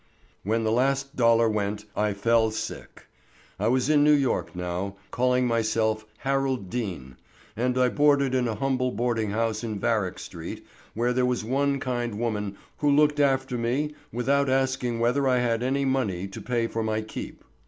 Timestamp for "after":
13.19-13.59